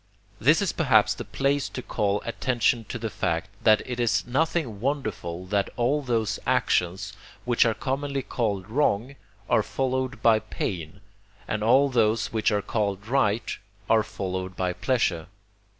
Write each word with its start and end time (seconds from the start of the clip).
This 0.39 0.63
is 0.63 0.71
perhaps 0.73 1.13
the 1.13 1.23
place 1.23 1.69
to 1.69 1.83
call 1.83 2.23
attention 2.25 2.85
to 2.85 2.97
the 2.97 3.11
fact, 3.11 3.51
that 3.63 3.83
it 3.85 3.99
is 3.99 4.25
nothing 4.25 4.79
wonderful 4.81 5.45
that 5.45 5.69
all 5.77 6.01
those 6.01 6.39
actions, 6.47 7.13
which 7.45 7.67
are 7.67 7.75
commonly 7.75 8.23
called 8.23 8.67
wrong, 8.67 9.15
are 9.47 9.61
followed 9.61 10.19
by 10.23 10.39
pain, 10.39 11.01
and 11.47 11.63
all 11.63 11.87
those, 11.87 12.33
which 12.33 12.51
are 12.51 12.63
called 12.63 13.05
right, 13.07 13.55
are 13.91 14.01
followed 14.01 14.55
by 14.55 14.73
pleasure. 14.73 15.27